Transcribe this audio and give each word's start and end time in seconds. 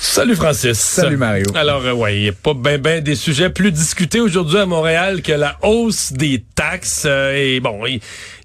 Salut 0.00 0.36
Francis. 0.36 0.78
Salut 0.78 1.16
Mario. 1.16 1.46
Alors, 1.54 1.84
euh, 1.84 1.92
ouais, 1.92 2.16
il 2.16 2.22
n'y 2.22 2.28
a 2.28 2.32
pas 2.32 2.54
ben 2.54 2.80
ben 2.80 3.02
des 3.02 3.14
sujets 3.16 3.50
plus 3.50 3.72
discutés 3.72 4.20
aujourd'hui 4.20 4.58
à 4.58 4.66
Montréal 4.66 5.20
que 5.22 5.32
la 5.32 5.56
hausse 5.62 6.12
des 6.12 6.44
taxes. 6.54 7.04
euh, 7.06 7.34
et 7.34 7.60
bon, 7.60 7.80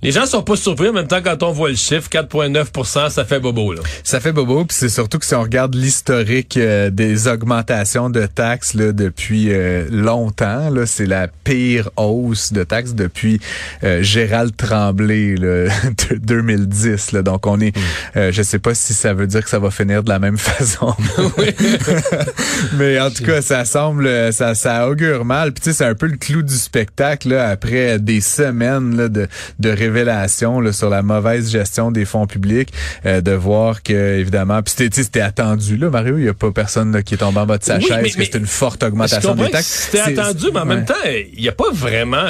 les 0.02 0.11
gens 0.11 0.25
sont 0.25 0.43
pas 0.43 0.55
surpris. 0.55 0.89
En 0.89 0.93
même 0.93 1.07
temps, 1.07 1.21
quand 1.23 1.43
on 1.43 1.52
voit 1.52 1.70
le 1.70 1.75
chiffre, 1.75 2.09
4,9% 2.09 3.09
ça 3.09 3.25
fait 3.25 3.39
bobo, 3.39 3.73
là. 3.73 3.81
Ça 4.03 4.20
fait 4.20 4.31
bobo, 4.31 4.66
puis 4.66 4.75
c'est 4.77 4.89
surtout 4.89 5.20
que 5.20 5.25
si 5.25 5.35
on 5.35 5.41
regarde 5.43 5.75
l'historique 5.75 6.57
euh, 6.57 6.89
des 6.89 7.27
augmentations 7.27 8.09
de 8.09 8.25
taxes 8.25 8.73
là, 8.73 8.91
depuis 8.91 9.48
euh, 9.52 9.88
longtemps, 9.91 10.70
là, 10.71 10.85
c'est 10.85 11.05
la 11.05 11.27
pire 11.27 11.90
hausse 11.98 12.52
de 12.54 12.63
taxes 12.63 12.93
depuis 12.95 13.40
euh, 13.84 14.02
Gérald 14.02 14.55
Tremblay 14.57 15.35
là, 15.35 15.68
de 16.09 16.15
2010. 16.15 17.12
Là. 17.13 17.21
Donc 17.21 17.45
on 17.45 17.59
est, 17.62 17.76
euh, 18.18 18.31
je 18.31 18.41
sais 18.41 18.59
pas 18.59 18.73
si 18.73 18.93
ça 18.93 19.13
veut 19.13 19.27
dire 19.27 19.43
que 19.43 19.49
ça 19.49 19.59
va 19.59 19.70
finir 19.71 20.04
de 20.04 20.09
la 20.09 20.20
même 20.20 20.38
façon. 20.38 20.95
Mais 22.77 23.00
en 23.00 23.09
tout 23.12 23.23
cas, 23.23 23.41
ça 23.41 23.66
semble, 23.66 24.32
ça, 24.34 24.55
ça 24.55 24.88
augure 24.88 25.26
mal. 25.26 25.52
Puis 25.52 25.63
tu 25.63 25.70
sais, 25.72 25.77
c'est 25.77 25.86
un 25.86 25.95
peu 25.95 26.08
le 26.08 26.18
clou 26.18 26.41
du 26.41 26.54
spectacle 26.55 27.30
là, 27.30 27.49
après 27.49 27.99
des 27.99 28.22
semaines 28.22 28.95
là, 28.98 29.08
de, 29.09 29.27
de 29.59 29.70
révélations 29.70 30.59
là, 30.59 30.72
sur 30.72 30.90
la 30.90 31.02
mauvaise 31.02 31.52
gestion 31.52 31.91
des 31.91 32.05
fonds 32.05 32.27
publics, 32.27 32.72
euh, 33.05 33.22
de 33.22 33.32
voir 33.32 33.84
que 33.84 34.18
évidemment, 34.20 34.62
puis 34.62 34.72
c'était, 34.77 34.90
tu 34.90 34.96
sais, 34.98 35.04
c'était 35.04 35.22
attendu 35.22 35.77
là, 35.77 35.90
Mario. 35.90 36.18
Il 36.18 36.26
y 36.26 36.30
a 36.30 36.34
pas 36.34 36.52
personne 36.52 36.91
là, 36.91 37.02
qui 37.04 37.16
est 37.16 37.18
tombé 37.18 37.40
en 37.40 37.46
bas 37.46 37.58
de 37.58 37.63
sa 37.63 37.77
Oui, 37.77 37.84
chaise 37.85 37.98
mais- 38.04 38.10
que 38.26 38.32
c'est 38.32 38.38
une 38.38 38.48
forte 38.48 38.84
augmentation 38.84 39.35
des 39.35 39.49
taxes. 39.49 39.90
C'était 39.91 40.20
attendu, 40.20 40.48
mais 40.54 40.60
en 40.60 40.68
ouais. 40.68 40.76
même 40.76 40.85
temps, 40.85 40.93
il 41.34 41.41
n'y 41.41 41.49
a 41.49 41.54
pas 41.54 41.71
vraiment... 41.71 42.27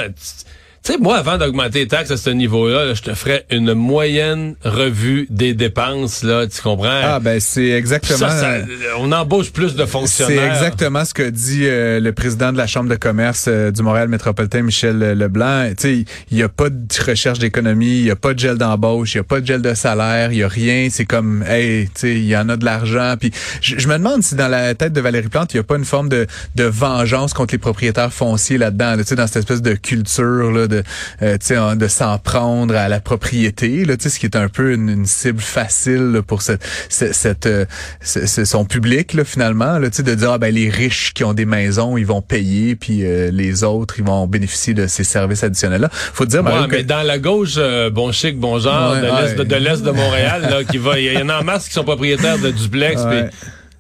Tu 0.83 0.93
sais, 0.93 0.97
moi, 0.97 1.17
avant 1.17 1.37
d'augmenter 1.37 1.79
les 1.81 1.87
taxes 1.87 2.09
à 2.09 2.17
ce 2.17 2.31
niveau-là, 2.31 2.85
là, 2.85 2.93
je 2.95 3.03
te 3.03 3.13
ferais 3.13 3.45
une 3.51 3.75
moyenne 3.75 4.55
revue 4.65 5.27
des 5.29 5.53
dépenses, 5.53 6.23
là, 6.23 6.47
tu 6.47 6.59
comprends? 6.59 6.88
Ah 7.03 7.19
ben 7.19 7.39
c'est 7.39 7.69
exactement. 7.69 8.17
Ça, 8.17 8.39
ça- 8.39 8.65
on 8.97 9.11
embauche 9.11 9.51
plus 9.51 9.75
de 9.75 9.81
C'est 9.85 9.88
fonctionnaires. 9.88 10.51
exactement 10.51 11.05
ce 11.05 11.13
que 11.13 11.29
dit 11.29 11.65
euh, 11.65 11.99
le 11.99 12.11
président 12.13 12.51
de 12.51 12.57
la 12.57 12.65
Chambre 12.65 12.89
de 12.89 12.95
commerce 12.95 13.45
euh, 13.47 13.69
du 13.69 13.83
Montréal 13.83 14.07
métropolitain, 14.07 14.63
Michel 14.63 14.97
Leblanc. 14.97 15.69
Tu 15.69 15.75
sais, 15.77 16.05
il 16.31 16.38
n'y 16.38 16.41
a 16.41 16.49
pas 16.49 16.71
de 16.71 16.77
recherche 17.05 17.38
d'économie, 17.38 17.99
il 17.99 18.03
n'y 18.05 18.09
a 18.09 18.16
pas 18.16 18.33
de 18.33 18.39
gel 18.39 18.57
d'embauche, 18.57 19.13
il 19.13 19.17
n'y 19.17 19.21
a 19.21 19.25
pas 19.25 19.39
de 19.39 19.45
gel 19.45 19.61
de 19.61 19.75
salaire, 19.75 20.31
il 20.31 20.38
n'y 20.38 20.43
a 20.43 20.47
rien. 20.47 20.88
C'est 20.89 21.05
comme, 21.05 21.43
hey, 21.47 21.85
tu 21.85 21.91
sais, 22.01 22.11
il 22.16 22.25
y 22.25 22.35
en 22.35 22.49
a 22.49 22.57
de 22.57 22.66
l'argent. 22.66 23.13
Puis 23.19 23.29
je, 23.61 23.77
je 23.77 23.88
me 23.88 23.93
demande 23.99 24.23
si 24.23 24.33
dans 24.33 24.47
la 24.47 24.73
tête 24.73 24.93
de 24.93 25.01
Valérie 25.01 25.29
Plante, 25.29 25.53
il 25.53 25.57
n'y 25.57 25.61
a 25.61 25.63
pas 25.63 25.75
une 25.77 25.85
forme 25.85 26.09
de, 26.09 26.25
de 26.55 26.63
vengeance 26.63 27.35
contre 27.35 27.53
les 27.53 27.59
propriétaires 27.59 28.11
fonciers 28.11 28.57
là-dedans, 28.57 28.95
là, 28.95 29.03
tu 29.03 29.09
sais, 29.09 29.16
dans 29.16 29.27
cette 29.27 29.38
espèce 29.43 29.61
de 29.61 29.75
culture 29.75 30.51
là, 30.51 30.67
de, 30.72 30.83
euh, 31.22 31.75
de 31.75 31.88
s'en 31.88 32.17
prendre 32.17 32.75
à 32.75 32.89
la 32.89 33.00
propriété, 33.00 33.86
là, 33.86 33.95
tu 33.97 34.03
sais, 34.03 34.09
ce 34.09 34.19
qui 34.19 34.25
est 34.25 34.36
un 34.36 34.47
peu 34.50 34.73
une, 34.73 34.89
une 34.89 35.05
cible 35.05 35.39
facile 35.41 36.11
là, 36.13 36.22
pour 36.23 36.41
cette, 36.41 36.63
cette, 36.89 37.13
cette, 37.13 37.45
euh, 37.45 37.66
son 38.02 38.66
public 38.66 39.13
là, 39.13 39.23
finalement, 39.23 39.78
là, 39.78 39.89
tu 39.89 39.97
sais, 39.97 40.03
de 40.03 40.16
dire 40.16 40.31
ah, 40.31 40.38
ben 40.38 40.53
les 40.53 40.69
riches 40.69 41.13
qui 41.13 41.23
ont 41.23 41.33
des 41.33 41.45
maisons, 41.45 41.97
ils 41.97 42.05
vont 42.05 42.22
payer, 42.22 42.75
puis 42.75 43.05
euh, 43.05 43.30
les 43.31 43.63
autres, 43.63 43.95
ils 44.00 44.05
vont 44.05 44.25
bénéficier 44.28 44.73
de 44.73 44.88
ces 44.88 45.03
services 45.03 45.44
additionnels 45.44 45.81
là. 45.81 45.89
Faut 45.91 46.25
dire 46.25 46.44
Ouais, 46.44 46.52
Mario, 46.52 46.67
que- 46.67 46.75
mais 46.78 46.83
dans 46.83 47.03
la 47.03 47.19
gauche, 47.19 47.56
euh, 47.58 47.89
bon 47.89 48.11
chic, 48.11 48.39
bon 48.39 48.59
genre, 48.59 48.94
Ouais, 48.94 49.02
de 49.02 49.56
l'est 49.56 49.81
de, 49.81 49.85
de 49.85 49.91
Montréal, 49.91 50.41
là, 50.50 50.63
qui 50.63 50.78
va, 50.78 50.97
il 51.00 51.13
y 51.13 51.17
en 51.17 51.30
a 51.30 51.39
en 51.39 51.44
masse 51.44 51.67
qui 51.67 51.73
sont 51.73 51.83
propriétaires 51.83 52.39
de 52.39 52.50
duplex. 52.52 53.02
Ouais. 53.03 53.30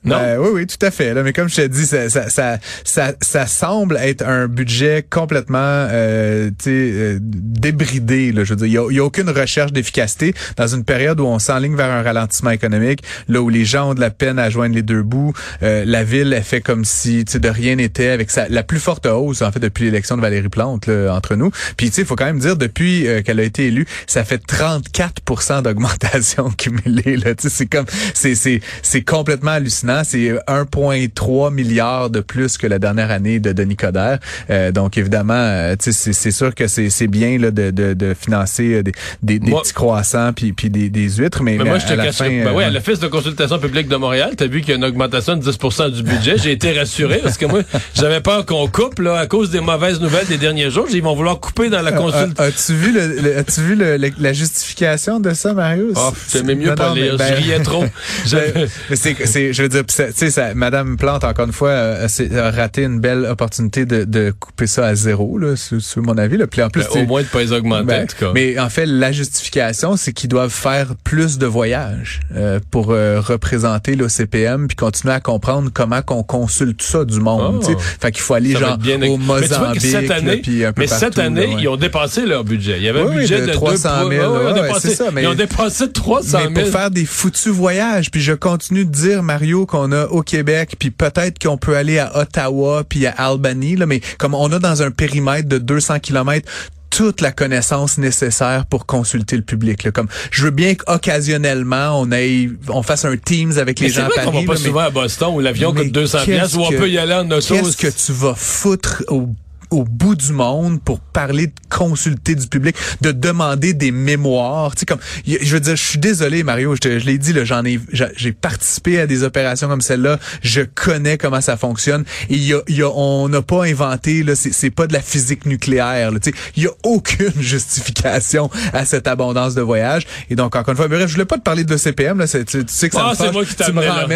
Non? 0.03 0.17
Ben, 0.17 0.39
oui, 0.39 0.49
oui, 0.53 0.67
tout 0.67 0.83
à 0.83 0.89
fait. 0.89 1.13
Là, 1.13 1.21
mais 1.21 1.31
comme 1.31 1.47
je 1.47 1.57
te 1.57 1.67
dis, 1.67 1.85
ça, 1.85 2.09
ça, 2.09 2.57
ça, 2.83 3.13
ça, 3.21 3.47
semble 3.47 3.97
être 3.97 4.25
un 4.25 4.47
budget 4.47 5.05
complètement 5.07 5.59
euh, 5.59 6.49
euh, 6.67 7.19
débridé. 7.21 8.31
Là, 8.31 8.43
je 8.43 8.51
veux 8.51 8.55
dire, 8.55 8.87
il 8.89 8.95
y 8.95 8.99
a, 8.99 9.03
aucune 9.03 9.29
recherche 9.29 9.71
d'efficacité 9.73 10.33
dans 10.57 10.67
une 10.67 10.83
période 10.83 11.19
où 11.19 11.25
on 11.25 11.37
s'enligne 11.37 11.75
vers 11.75 11.91
un 11.91 12.01
ralentissement 12.01 12.49
économique, 12.49 13.03
là 13.27 13.41
où 13.41 13.49
les 13.49 13.63
gens 13.63 13.91
ont 13.91 13.93
de 13.93 13.99
la 13.99 14.09
peine 14.09 14.39
à 14.39 14.49
joindre 14.49 14.73
les 14.73 14.81
deux 14.81 15.03
bouts. 15.03 15.33
Euh, 15.61 15.83
la 15.85 16.03
ville, 16.03 16.33
elle 16.33 16.43
fait 16.43 16.61
comme 16.61 16.83
si 16.83 17.23
de 17.23 17.49
rien 17.49 17.75
n'était, 17.75 18.09
avec 18.09 18.31
sa, 18.31 18.49
la 18.49 18.63
plus 18.63 18.79
forte 18.79 19.05
hausse 19.05 19.41
en 19.43 19.51
fait 19.51 19.59
depuis 19.59 19.85
l'élection 19.85 20.17
de 20.17 20.21
Valérie 20.21 20.49
Plante 20.49 20.87
là, 20.87 21.13
entre 21.13 21.35
nous. 21.35 21.51
Puis 21.77 21.89
tu 21.89 21.95
sais, 21.95 22.01
il 22.01 22.07
faut 22.07 22.15
quand 22.15 22.25
même 22.25 22.39
dire 22.39 22.55
depuis 22.55 23.07
euh, 23.07 23.21
qu'elle 23.21 23.39
a 23.39 23.43
été 23.43 23.67
élue, 23.67 23.85
ça 24.07 24.23
fait 24.23 24.39
34 24.39 25.61
d'augmentation 25.63 26.49
cumulée. 26.57 27.19
C'est 27.37 27.67
comme, 27.67 27.85
c'est 28.13 29.01
complètement 29.03 29.51
hallucinant. 29.51 29.90
C'est 30.03 30.31
1,3 30.47 31.53
milliard 31.53 32.09
de 32.09 32.19
plus 32.19 32.57
que 32.57 32.67
la 32.67 32.79
dernière 32.79 33.11
année 33.11 33.39
de 33.39 33.51
Denis 33.51 33.75
Coderre. 33.75 34.19
Euh, 34.49 34.71
donc 34.71 34.97
évidemment, 34.97 35.33
euh, 35.35 35.75
tu 35.81 35.91
c'est 35.93 36.31
sûr 36.31 36.53
que 36.55 36.67
c'est 36.67 37.07
bien 37.07 37.37
là 37.37 37.51
de, 37.51 37.71
de, 37.71 37.93
de 37.93 38.13
financer 38.13 38.75
euh, 38.75 38.83
des, 38.83 38.91
des, 39.23 39.39
des 39.39 39.49
Moi- 39.51 39.61
petits 39.61 39.73
croissants 39.73 40.31
puis 40.33 40.53
puis 40.53 40.69
des, 40.69 40.89
des 40.89 41.09
huîtres, 41.09 41.43
mais, 41.43 41.57
Mais 41.57 41.63
moi, 41.65 41.75
à- 41.75 41.79
je 41.79 41.87
te 41.87 41.93
à 41.93 41.95
la 41.95 42.05
cache 42.05 42.15
fin, 42.15 42.29
ben 42.29 42.47
euh, 42.47 42.53
oui, 42.53 42.63
à 42.63 42.69
l'Office 42.69 42.99
de 42.99 43.07
consultation 43.07 43.59
publique 43.59 43.87
de 43.87 43.95
Montréal, 43.95 44.31
t'as 44.37 44.47
vu 44.47 44.61
qu'il 44.61 44.69
y 44.69 44.73
a 44.73 44.75
une 44.77 44.85
augmentation 44.85 45.35
de 45.35 45.41
10 45.41 45.57
du 45.93 46.03
budget. 46.03 46.35
J'ai 46.37 46.51
été 46.51 46.71
rassuré 46.77 47.19
parce 47.23 47.37
que 47.37 47.45
moi, 47.45 47.61
j'avais 47.95 48.21
peur 48.21 48.45
qu'on 48.45 48.67
coupe, 48.67 48.99
là, 48.99 49.17
à 49.17 49.27
cause 49.27 49.49
des 49.51 49.59
mauvaises 49.61 49.99
nouvelles 49.99 50.27
des 50.27 50.37
derniers 50.37 50.69
jours. 50.69 50.87
Ils 50.91 51.01
vont 51.03 51.15
vouloir 51.15 51.39
couper 51.39 51.69
dans 51.69 51.81
la 51.81 51.91
euh, 51.91 51.95
consultation. 51.97 52.33
euh, 52.39 52.47
As-tu 52.49 52.73
vu 52.73 52.91
le, 52.91 53.07
le- 53.21 53.37
as-tu 53.37 53.61
vu 53.61 53.75
le- 53.75 53.97
le- 53.97 54.11
la 54.19 54.33
justification 54.33 55.19
de 55.19 55.33
ça, 55.33 55.53
Mario 55.53 55.87
Oh, 55.95 56.11
j'aimais 56.31 56.55
mieux 56.55 56.69
non, 56.69 56.75
pas 56.75 56.89
non, 56.89 56.95
lire. 56.95 57.17
ben- 57.17 57.27
Je 57.37 57.41
riais 57.43 57.59
trop. 57.59 57.83
Ben, 58.31 58.67
c'est, 58.95 59.53
je 59.53 59.61
veux 59.61 59.69
dire, 59.69 59.80
ça- 59.87 60.11
tu 60.11 60.29
sais, 60.29 60.53
Madame 60.53 60.97
Plante, 60.97 61.23
encore 61.23 61.45
une 61.45 61.51
fois, 61.53 61.69
euh, 61.69 62.05
c'est- 62.09 62.35
a 62.37 62.51
raté 62.51 62.83
une 62.83 62.99
belle 62.99 63.25
opportunité 63.25 63.85
de, 63.85 64.03
de 64.03 64.33
couper 64.39 64.67
ça 64.67 64.85
à 64.87 64.95
zéro, 64.95 65.37
là, 65.37 65.55
sur 65.55 66.01
mon 66.03 66.17
avis. 66.17 66.37
Là. 66.37 66.47
Puis 66.47 66.61
en 66.61 66.69
plus, 66.69 66.83
Ben, 66.93 67.03
au 67.03 67.05
moins 67.07 67.21
de 67.21 67.27
pas 67.27 67.39
les 67.41 67.51
augmenter, 67.51 67.85
ben, 67.85 68.03
en 68.03 68.07
tout 68.07 68.15
cas. 68.19 68.31
mais 68.33 68.59
en 68.59 68.69
fait, 68.69 68.85
la 68.85 69.11
justification, 69.11 69.95
c'est 69.97 70.13
qu'ils 70.13 70.29
doivent 70.29 70.51
faire 70.53 70.93
plus 71.03 71.37
de 71.37 71.45
voyages 71.45 72.19
euh, 72.35 72.59
pour 72.71 72.91
euh, 72.91 73.19
représenter 73.19 73.95
l'OCPM 73.95 74.67
puis 74.67 74.75
continuer 74.75 75.13
à 75.13 75.19
comprendre 75.19 75.69
comment 75.73 76.01
qu'on 76.01 76.23
consulte 76.23 76.81
ça 76.81 77.05
du 77.05 77.19
monde. 77.19 77.63
Oh. 77.67 77.77
Fait 77.99 78.11
qu'il 78.11 78.21
faut 78.21 78.33
aller 78.33 78.53
Ça 78.53 78.59
genre 78.59 78.77
bien 78.77 78.97
au 79.01 79.17
mais 79.17 79.25
Mozambique, 79.25 79.81
cette 79.81 80.07
là, 80.07 80.15
année, 80.15 80.37
puis 80.37 80.65
un 80.65 80.73
peu 80.73 80.81
mais 80.81 80.87
cette 80.87 80.99
partout, 81.15 81.19
là, 81.19 81.25
année, 81.25 81.47
ouais. 81.47 81.61
ils 81.61 81.67
ont 81.67 81.77
dépassé 81.77 82.25
leur 82.25 82.43
budget. 82.43 82.77
Il 82.77 82.83
y 82.83 82.89
avait 82.89 83.01
Oui, 83.01 83.07
un 83.07 83.15
oui, 83.15 83.21
budget 83.21 83.41
de 83.41 83.45
de, 83.47 83.51
300 83.51 83.89
000, 84.09 84.09
deux- 84.09 84.15
ouais, 84.39 84.45
ouais, 84.45 84.53
dépassé- 84.61 84.89
c'est 84.89 84.95
ça, 84.95 85.05
mais- 85.13 85.23
Ils 85.23 85.27
ont 85.27 85.33
dépassé 85.33 85.91
300 85.91 86.39
000. 86.39 86.51
Mais 86.51 86.61
pour 86.63 86.71
faire 86.71 86.91
des 86.91 87.05
foutus 87.05 87.51
voyages, 87.51 88.11
puis 88.11 88.21
je 88.21 88.33
continue 88.33 88.85
de 88.85 88.91
dire 88.91 89.23
Mario 89.23 89.65
qu'on 89.71 89.91
a 89.91 90.05
au 90.05 90.21
Québec, 90.21 90.75
puis 90.77 90.91
peut-être 90.91 91.39
qu'on 91.41 91.57
peut 91.57 91.75
aller 91.75 91.97
à 91.97 92.15
Ottawa 92.19 92.83
puis 92.87 93.07
à 93.07 93.11
Albany, 93.11 93.75
là, 93.77 93.85
mais 93.87 94.01
comme 94.19 94.35
on 94.35 94.51
a 94.51 94.59
dans 94.59 94.83
un 94.83 94.91
périmètre 94.91 95.47
de 95.49 95.57
200 95.57 95.99
kilomètres 95.99 96.51
toute 96.91 97.21
la 97.21 97.31
connaissance 97.31 97.97
nécessaire 97.97 98.65
pour 98.65 98.85
consulter 98.85 99.37
le 99.37 99.43
public. 99.43 99.85
Là. 99.85 99.91
Comme 99.91 100.09
je 100.29 100.43
veux 100.43 100.51
bien 100.51 100.75
qu'occasionnellement 100.75 101.99
on 102.01 102.11
aille, 102.11 102.51
on 102.67 102.83
fasse 102.83 103.05
un 103.05 103.15
Teams 103.15 103.57
avec 103.57 103.79
les 103.79 103.87
Mais 103.87 103.93
c'est 103.93 104.01
gens 104.01 104.07
vrai 104.09 104.25
qu'on 104.25 104.31
va 104.31 104.39
pas 104.45 104.53
là, 104.53 104.59
mais- 104.59 104.67
souvent 104.67 104.79
à 104.81 104.89
Boston 104.89 105.29
où 105.33 105.39
l'avion 105.39 105.73
coûte 105.73 105.91
200 105.91 106.17
qu'est-ce 106.25 106.25
pièces 106.25 106.53
où 106.55 106.61
on 106.63 106.69
peut 106.69 106.89
y 106.89 106.97
aller 106.97 107.13
en 107.13 107.31
auto. 107.31 107.55
Qu'est-ce 107.55 107.77
que 107.77 107.87
tu 107.87 108.11
vas 108.11 108.35
foutre 108.35 109.03
au 109.07 109.29
au 109.71 109.83
bout 109.83 110.15
du 110.15 110.33
monde 110.33 110.81
pour 110.83 110.99
parler 110.99 111.47
de 111.47 111.53
consulter 111.69 112.35
du 112.35 112.47
public, 112.47 112.75
de 113.01 113.11
demander 113.11 113.73
des 113.73 113.91
mémoires. 113.91 114.75
Tu 114.75 114.81
sais, 114.81 114.85
comme, 114.85 114.99
je 115.25 115.53
veux 115.53 115.59
dire, 115.61 115.75
je 115.75 115.81
suis 115.83 115.97
désolé, 115.99 116.43
Mario, 116.43 116.75
je, 116.75 116.81
te- 116.81 116.99
je 116.99 117.05
l'ai 117.05 117.17
dit, 117.17 117.31
là, 117.33 117.45
j'en 117.45 117.63
ai, 117.65 117.79
j'a- 117.93 118.09
j'ai 118.15 118.33
participé 118.33 118.99
à 118.99 119.07
des 119.07 119.23
opérations 119.23 119.67
comme 119.69 119.81
celle-là. 119.81 120.19
Je 120.43 120.61
connais 120.61 121.17
comment 121.17 121.41
ça 121.41 121.55
fonctionne. 121.57 122.03
Et 122.29 122.35
il 122.35 122.43
y 122.47 122.53
a, 122.53 122.59
il 122.67 122.75
y 122.77 122.81
a- 122.83 122.89
on 122.89 123.29
n'a 123.29 123.41
pas 123.41 123.63
inventé, 123.65 124.23
là, 124.23 124.35
c'est, 124.35 124.51
c'est 124.53 124.69
pas 124.71 124.87
de 124.87 124.93
la 124.93 125.01
physique 125.01 125.45
nucléaire. 125.45 126.11
là. 126.11 126.19
Tu 126.19 126.31
sais, 126.31 126.37
il 126.57 126.63
y 126.63 126.67
a 126.67 126.71
aucune 126.83 127.31
justification 127.39 128.49
à 128.73 128.85
cette 128.85 129.07
abondance 129.07 129.55
de 129.55 129.61
voyage. 129.61 130.05
Et 130.29 130.35
donc, 130.35 130.55
encore 130.55 130.71
une 130.71 130.77
fois, 130.77 130.87
bref, 130.89 131.07
je 131.07 131.13
voulais 131.13 131.25
pas 131.25 131.37
te 131.37 131.43
parler 131.43 131.63
de 131.63 131.73
l'ECPM, 131.73 132.19
là, 132.19 132.27
c'est- 132.27 132.43
tu, 132.45 132.65
tu 132.65 132.73
sais 132.73 132.89
que 132.89 132.95
ça 132.95 133.03
Ah, 133.07 133.11
me 133.11 133.15
c'est 133.15 133.31
moi 133.31 133.45
qui 133.45 133.55
là. 133.57 133.65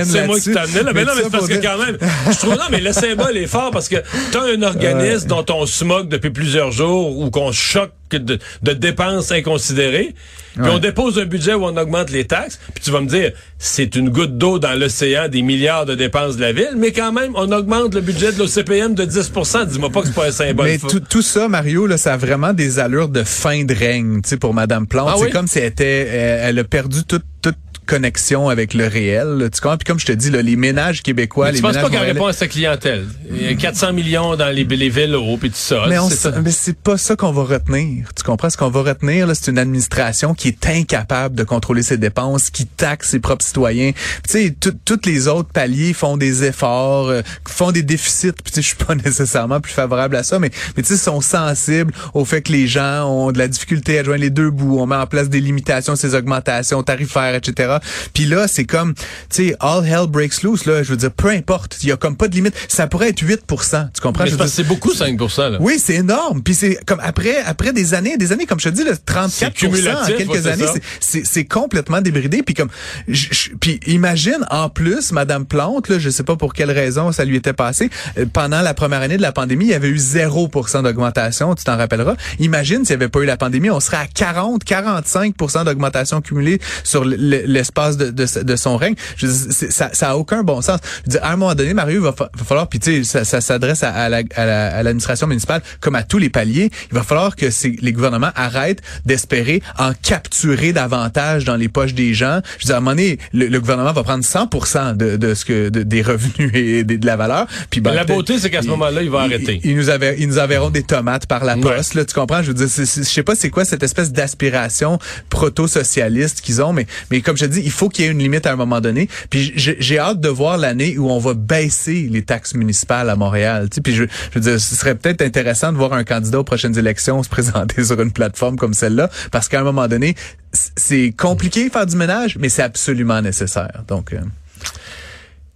C'est 0.06 0.26
moi 0.28 0.40
qui 0.40 0.52
t'amenais 0.52 0.84
là. 0.84 0.92
Mais 0.94 1.06
non, 1.06 1.12
mais 1.16 1.22
ça 1.22 1.28
c'est 1.28 1.32
parce 1.32 1.48
que 1.48 1.54
dire- 1.54 1.72
quand 1.72 1.86
même, 1.86 1.98
je 2.32 2.38
trouve, 2.38 2.54
non, 2.56 2.66
mais 2.72 2.82
le 2.82 2.92
symbole 2.92 3.38
est 3.38 3.48
fort 3.48 3.72
parce 3.72 3.88
que 3.88 3.96
t'as 4.32 4.42
un 4.44 4.62
organisme 4.64 5.28
dont 5.28 5.44
on 5.52 5.66
se 5.66 5.84
moque 5.84 6.10
depuis 6.10 6.30
plusieurs 6.30 6.72
jours 6.72 7.18
ou 7.20 7.30
qu'on 7.30 7.52
choque 7.52 7.92
de, 8.12 8.40
de 8.64 8.72
dépenses 8.74 9.32
inconsidérées. 9.32 10.16
Puis 10.54 10.64
Ouais. 10.64 10.70
on 10.72 10.80
dépose 10.80 11.20
un 11.20 11.26
budget 11.26 11.54
où 11.54 11.66
on 11.66 11.76
augmente 11.76 12.12
les 12.12 12.24
taxes. 12.26 12.60
Puis 12.74 12.82
tu 12.82 12.90
vas 12.92 13.02
me 13.02 13.08
dire, 13.08 13.32
c'est 13.60 13.96
une 13.96 14.10
goutte 14.10 14.38
d'eau 14.38 14.58
dans 14.58 14.72
l'océan 14.80 15.28
des 15.28 15.42
milliards 15.42 15.86
de 15.86 15.96
dépenses 15.96 16.38
de 16.38 16.42
la 16.42 16.54
ville, 16.54 16.76
mais 16.78 16.94
quand 16.94 17.12
même, 17.12 17.34
on 17.36 17.52
augmente 17.52 17.94
le 17.94 18.00
budget 18.00 18.32
de 18.32 18.40
l'OCPM 18.40 18.94
de 18.96 19.04
10% 19.04 19.66
Dis-moi 19.68 19.90
pas 19.90 20.02
que 20.02 20.08
c'est 20.08 20.14
pas 20.16 20.28
un 20.28 20.32
symbole. 20.32 20.68
Mais 20.68 20.78
tout, 20.78 21.02
tout 21.02 21.22
ça, 21.22 21.50
Mario, 21.50 21.88
là, 21.88 21.98
ça 21.98 22.14
a 22.14 22.18
vraiment 22.18 22.54
des 22.54 22.80
allures 22.80 23.10
de 23.10 23.24
fin 23.24 23.66
de 23.66 23.74
règne, 23.76 24.22
tu 24.22 24.30
sais, 24.30 24.38
pour 24.38 24.54
Madame 24.54 24.88
Plante. 24.88 25.10
Ah 25.12 25.16
c'est 25.18 25.26
oui? 25.26 25.32
comme 25.32 25.48
si 25.48 25.60
elle 25.60 25.66
était, 25.66 26.08
elle, 26.08 26.40
elle 26.44 26.60
a 26.60 26.64
perdu 26.64 27.04
toute, 27.04 27.26
toute 27.42 27.58
connexion 27.86 28.50
avec 28.50 28.74
le 28.74 28.88
réel. 28.88 29.28
là, 29.38 29.50
tu 29.50 29.62
comprends? 29.62 29.78
Puis 29.78 29.86
comme 29.86 30.00
je 30.00 30.06
te 30.06 30.12
dis, 30.12 30.30
là, 30.30 30.42
les 30.42 30.56
ménages 30.56 31.04
québécois, 31.04 31.46
Mais 31.48 31.52
les 31.54 31.58
tu 31.58 31.62
penses 31.64 31.78
pas 31.78 31.90
qu'elle 31.90 32.00
répond 32.02 32.26
à 32.28 32.34
sa 32.34 32.48
clientèle? 32.48 33.06
Il 33.32 33.48
euh, 33.48 33.56
400 33.56 33.94
millions 33.94 34.36
dans 34.36 34.50
les, 34.50 34.64
les 34.64 34.90
vélos, 34.90 35.38
puis 35.38 35.50
tout 35.50 35.56
ça. 35.58 35.86
Mais, 35.88 35.98
mais 36.44 36.52
c'est 36.52 36.78
pas 36.78 36.98
ça 36.98 37.16
qu'on 37.16 37.32
va 37.32 37.44
retenir. 37.44 38.10
Tu 38.16 38.24
comprends? 38.24 38.50
Ce 38.50 38.58
qu'on 38.58 38.70
va 38.70 38.82
retenir, 38.82 39.28
là, 39.28 39.36
c'est 39.36 39.52
une 39.52 39.58
administration 39.60 40.34
qui 40.34 40.50
est 40.50 40.68
incapable 40.68 41.36
de 41.36 41.44
contrôler 41.44 41.84
ses 41.84 41.98
dépenses, 41.98 42.50
qui 42.50 42.66
taxe 42.66 43.10
ses 43.10 43.20
propres 43.20 43.46
citoyens. 43.46 43.92
Tu 44.28 44.32
sais, 44.32 44.56
tout- 44.60 44.76
tous 44.86 45.02
les 45.06 45.28
autres 45.28 45.50
paliers 45.50 45.94
font 45.94 46.18
des 46.18 46.44
efforts, 46.44 47.10
euh, 47.10 47.22
font 47.48 47.72
des 47.72 47.84
déficits. 47.84 48.32
Puis, 48.32 48.52
tu 48.52 48.54
sais, 48.56 48.62
je 48.62 48.68
suis 48.68 48.76
pas 48.86 48.96
nécessairement 49.06 49.60
plus 49.62 49.74
favorable 49.74 50.16
à 50.16 50.24
ça, 50.24 50.40
mais, 50.40 50.52
mais 50.76 50.84
tu 50.84 50.90
sais, 50.90 50.98
sont 50.98 51.22
sensibles 51.22 51.94
au 52.14 52.26
fait 52.26 52.42
que 52.42 52.52
les 52.52 52.68
gens 52.68 53.06
ont 53.10 53.32
de 53.32 53.38
la 53.38 53.48
difficulté 53.48 54.00
à 54.00 54.04
joindre 54.04 54.22
les 54.22 54.30
deux 54.30 54.50
bouts. 54.50 54.80
On 54.80 54.86
met 54.88 54.96
en 54.96 55.08
place 55.08 55.30
des 55.30 55.40
limitations, 55.42 55.96
ces 55.96 56.16
augmentations 56.16 56.82
tarifaires, 56.84 57.36
etc. 57.36 57.75
Puis 58.14 58.26
là, 58.26 58.48
c'est 58.48 58.66
comme, 58.66 58.94
tu 58.94 59.04
sais, 59.50 59.56
all 59.60 59.86
hell 59.86 60.08
breaks 60.08 60.44
loose. 60.44 60.66
Là, 60.66 60.84
je 60.84 60.90
veux 60.90 60.98
dire, 60.98 61.12
peu 61.12 61.30
importe. 61.30 61.78
Il 61.84 61.90
y 61.90 61.92
a 61.92 61.98
comme 61.98 62.16
pas 62.18 62.28
de 62.28 62.36
limite. 62.36 62.54
Ça 62.68 62.88
pourrait 62.88 63.10
être 63.10 63.22
8 63.22 63.42
Tu 63.48 64.02
comprends? 64.02 64.26
C'est 64.48 64.64
beaucoup 64.68 64.92
5% 64.94 65.50
là. 65.52 65.58
oui, 65.60 65.80
c'est 65.84 65.96
énorme. 65.96 66.42
Puis 66.44 66.54
c'est 66.56 66.80
comme 66.86 67.00
après 67.02 67.38
après 67.46 67.74
des 67.74 67.94
années, 67.94 68.18
des 68.18 68.32
années 68.32 68.46
comme 68.46 68.60
je 68.60 68.70
te 68.70 68.74
dis, 68.76 68.84
le 68.84 68.96
34 68.98 69.32
C'est 69.32 69.46
en 69.46 69.50
quelques 69.52 70.30
ouais, 70.46 70.48
années, 70.48 70.66
c'est- 71.00 71.46
complètement 71.46 72.02
débridé. 72.02 72.44
Puis 72.44 72.54
comme, 72.56 72.70
je- 73.08 73.28
je- 73.32 73.50
puis 73.60 73.80
imagine 73.88 74.46
en 74.50 74.70
plus, 74.70 75.12
Madame 75.12 75.46
Plante, 75.46 75.90
là, 75.90 76.00
je 76.00 76.10
sais 76.10 76.24
pas 76.24 76.36
pour 76.36 76.54
quelle 76.54 76.72
raison 76.72 77.12
ça 77.12 77.24
lui 77.26 77.36
était 77.36 77.54
passé, 77.54 77.90
euh, 78.18 78.26
pendant 78.32 78.62
la 78.62 78.74
première 78.74 79.02
année 79.02 79.18
de 79.18 79.22
la 79.22 79.32
pandémie, 79.32 79.66
il 79.66 79.72
y 79.72 79.74
avait 79.74 79.88
eu 79.90 79.98
0% 79.98 80.82
d'augmentation. 80.84 81.54
Tu 81.56 81.64
t'en 81.64 81.78
rappelleras. 81.78 82.16
Imagine 82.40 82.86
s'il 82.86 82.98
n'y 82.98 83.04
avait 83.04 83.10
pas 83.10 83.20
eu 83.20 83.26
la 83.26 83.38
pandémie, 83.38 83.70
on 83.70 83.80
serait 83.80 83.98
à 83.98 84.08
40, 84.08 84.64
45% 84.64 85.64
d'augmentation 85.66 86.22
cumulée 86.22 86.60
sur 86.84 87.04
l- 87.04 87.14
l- 87.14 87.44
l'espace 87.66 87.98
de, 87.98 88.10
de, 88.12 88.44
de 88.44 88.56
son 88.56 88.78
règne. 88.78 88.96
Je 89.18 89.26
veux 89.28 89.34
dire, 89.34 89.48
c'est- 89.52 89.72
ça, 89.72 89.90
ça 89.94 90.12
a 90.12 90.16
aucun 90.16 90.44
bon 90.44 90.62
sens. 90.62 90.80
Je 91.00 91.12
veux 91.12 91.12
dire, 91.18 91.24
à 91.24 91.32
un 91.34 91.36
moment 91.36 91.56
donné, 91.56 91.74
Mario, 91.74 92.00
il 92.00 92.04
va, 92.04 92.14
fa- 92.14 92.30
va 92.38 92.44
falloir, 92.46 92.68
puis 92.68 92.80
tu 92.80 93.04
sais, 93.04 93.04
ça, 93.04 93.26
ça 93.26 93.42
s'adresse 93.42 93.84
à, 93.84 93.92
à 93.92 94.10
la- 94.10 94.22
à 94.36 94.46
la- 94.46 94.76
à 94.76 94.84
l'administration 94.84 95.28
municipale 95.28 95.62
comme 95.82 95.96
à 95.96 96.04
tous 96.04 96.18
les 96.20 96.30
paliers. 96.30 96.70
Il 96.92 96.96
va 96.96 97.04
falloir 97.04 97.36
que 97.36 97.48
les 97.82 97.92
gouvernements 97.94 98.32
arrêtent 98.36 98.82
d'espérer 99.06 99.62
en 99.80 99.92
capturer 99.94 100.74
davantage 100.74 101.46
dans 101.46 101.56
les 101.56 101.70
poches 101.70 101.94
des 101.94 102.14
gens. 102.14 102.42
Je 102.60 102.64
veux 102.64 102.68
dire, 102.68 102.76
à 102.76 102.78
un 102.78 102.82
moment 102.82 102.92
donné, 102.92 103.18
le, 103.34 103.48
le 103.48 103.60
gouvernement 103.60 103.94
va 103.94 104.04
prendre 104.04 104.24
100% 104.24 104.96
de, 104.96 105.18
de 105.18 105.34
ce 105.34 105.46
que 105.46 105.70
de- 105.70 105.84
des 105.84 106.02
revenus 106.02 106.52
et 106.54 106.84
de, 106.84 106.96
de 106.98 107.06
la 107.06 107.16
valeur. 107.16 107.48
Puis 107.70 107.82
ben, 107.82 107.94
la 107.94 108.04
beauté, 108.06 108.38
c'est 108.40 108.50
qu'à 108.50 108.62
ce 108.62 108.68
moment-là, 108.68 109.02
il 109.02 109.10
va 109.10 109.26
il- 109.26 109.34
arrêter. 109.34 109.60
Ils, 109.64 109.76
nous 109.76 109.90
avaient, 109.90 110.16
ils 110.20 110.28
nous 110.28 110.40
enverront 110.40 110.70
des 110.70 110.84
tomates 110.84 111.26
par 111.26 111.44
la 111.44 111.56
Ouais. 111.56 111.62
poste. 111.62 111.94
Là, 111.96 112.06
tu 112.06 112.14
comprends? 112.14 112.42
Je 112.44 112.48
veux 112.50 112.54
dire, 112.54 112.68
je 112.68 112.84
sais 112.86 113.24
pas 113.24 113.36
c'est 113.36 113.50
quoi 113.50 113.66
cette 113.66 113.82
espèce 113.84 114.12
d'aspiration 114.12 115.00
proto-socialiste 115.30 116.42
qu'ils 116.42 116.62
ont, 116.62 116.74
mais, 116.74 116.86
mais 117.12 117.22
comme 117.22 117.38
je 117.38 117.46
te 117.46 117.50
dis, 117.50 117.55
il 117.64 117.72
faut 117.72 117.90
qu'il 117.90 118.06
y 118.06 118.08
ait 118.08 118.12
une 118.12 118.20
limite 118.20 118.46
à 118.46 118.54
un 118.54 118.56
moment 118.56 118.82
donné. 118.82 119.08
Puis 119.30 119.54
j'ai 119.56 120.00
hâte 120.00 120.20
de 120.20 120.30
voir 120.30 120.58
l'année 120.58 120.98
où 120.98 121.10
on 121.10 121.20
va 121.20 121.34
baisser 121.34 122.08
les 122.12 122.24
taxes 122.24 122.56
municipales 122.56 123.10
à 123.10 123.16
Montréal. 123.16 123.70
Tu 123.70 123.76
sais, 123.76 123.82
puis 123.82 123.94
je, 123.94 124.04
veux 124.34 124.42
dire, 124.42 124.60
ce 124.60 124.76
serait 124.76 124.96
peut-être 124.96 125.22
intéressant 125.22 125.72
de 125.72 125.78
voir 125.78 125.94
un 125.94 126.04
candidat 126.04 126.40
aux 126.40 126.44
prochaines 126.44 126.78
élections 126.78 127.24
se 127.24 127.30
présenter 127.36 127.84
sur 127.84 128.02
une 128.02 128.12
plateforme 128.12 128.58
comme 128.58 128.74
celle-là, 128.74 129.10
parce 129.32 129.48
qu'à 129.48 129.60
un 129.60 129.64
moment 129.64 129.88
donné, 129.88 130.16
c'est 130.54 131.14
compliqué 131.18 131.70
faire 131.70 131.86
du 131.86 131.96
ménage, 131.96 132.38
mais 132.40 132.50
c'est 132.50 132.64
absolument 132.64 133.22
nécessaire. 133.22 133.84
Donc, 133.88 134.14
euh, 134.14 134.20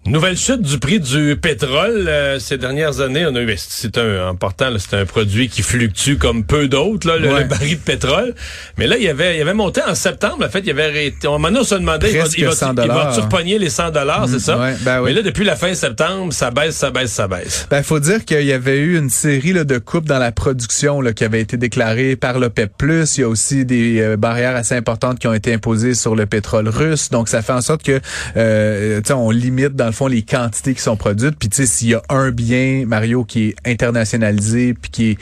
Nouvelle 0.05 0.37
chute 0.37 0.61
du 0.61 0.79
prix 0.79 0.99
du 0.99 1.35
pétrole 1.39 2.05
euh, 2.07 2.39
ces 2.39 2.57
dernières 2.57 2.99
années. 3.01 3.25
On 3.27 3.35
a 3.35 3.41
eu, 3.41 3.53
c'est 3.57 3.97
un 3.97 4.27
important, 4.29 4.69
là, 4.69 4.77
c'est 4.79 4.95
un 4.95 5.05
produit 5.05 5.49
qui 5.49 5.61
fluctue 5.61 6.15
comme 6.15 6.45
peu 6.45 6.67
d'autres, 6.69 7.05
là, 7.07 7.17
le, 7.17 7.27
Ouais. 7.31 7.41
le 7.41 7.47
baril 7.47 7.75
de 7.77 7.81
pétrole. 7.83 8.33
Mais 8.77 8.87
là, 8.87 8.95
il 8.97 9.03
y 9.03 9.09
avait, 9.09 9.35
il 9.35 9.39
y 9.39 9.41
avait 9.41 9.53
monté 9.53 9.81
en 9.87 9.93
septembre. 9.93 10.45
En 10.45 10.49
fait, 10.49 10.59
il 10.61 10.67
y 10.67 10.71
avait. 10.71 11.13
On, 11.27 11.37
maintenant, 11.37 11.59
on 11.61 11.63
se 11.65 11.75
demandait, 11.75 12.11
il 12.11 12.17
va, 12.17 12.25
il 12.35 12.45
va, 12.45 12.51
100 12.53 12.75
il 12.81 12.87
va 12.87 13.13
surpogner 13.13 13.59
les 13.59 13.69
100 13.69 13.91
dollars, 13.91 14.27
c'est 14.29 14.39
ça? 14.39 14.57
ouais, 14.57 14.73
ben 14.81 15.01
oui. 15.01 15.09
Mais 15.09 15.13
là, 15.15 15.21
depuis 15.21 15.43
la 15.43 15.55
fin 15.57 15.73
septembre, 15.75 16.31
ça 16.33 16.49
baisse, 16.49 16.77
ça 16.77 16.89
baisse, 16.91 17.11
ça 17.11 17.27
baisse. 17.27 17.67
Ben, 17.69 17.83
faut 17.83 17.99
dire 17.99 18.23
qu'il 18.25 18.45
y 18.45 18.53
avait 18.53 18.79
eu 18.79 18.97
une 18.97 19.09
série 19.11 19.51
là, 19.53 19.63
de 19.65 19.77
coupes 19.79 20.07
dans 20.07 20.17
la 20.17 20.31
production 20.31 21.01
là, 21.01 21.11
qui 21.13 21.25
avait 21.25 21.41
été 21.41 21.57
déclarée 21.57 22.15
par 22.15 22.39
l'OPEP+. 22.39 22.71
Il 22.81 23.19
y 23.19 23.23
a 23.23 23.27
aussi 23.27 23.65
des 23.65 23.99
euh, 23.99 24.15
barrières 24.17 24.55
assez 24.55 24.75
importantes 24.75 25.19
qui 25.19 25.27
ont 25.27 25.33
été 25.33 25.53
imposées 25.53 25.93
sur 25.93 26.15
le 26.15 26.25
pétrole 26.25 26.69
russe. 26.69 27.09
Donc, 27.11 27.27
ça 27.29 27.41
fait 27.43 27.53
en 27.53 27.61
sorte 27.61 27.83
que, 27.83 27.99
euh, 28.37 29.01
on 29.11 29.29
limite, 29.29 29.75
dans 29.75 29.88
le 29.89 29.95
fond, 29.95 30.07
les 30.07 30.21
quantités 30.21 30.73
qui 30.73 30.81
sont 30.81 30.95
produites. 30.95 31.35
Puis, 31.37 31.49
tu 31.49 31.57
sais, 31.57 31.65
s'il 31.65 31.89
y 31.89 31.93
a 31.93 32.01
un 32.09 32.31
bien, 32.31 32.85
Mario, 32.85 33.23
qui 33.25 33.49
est 33.49 33.55
internationalisé, 33.65 34.73
puis 34.73 34.91
qui 34.91 35.09
est, 35.11 35.17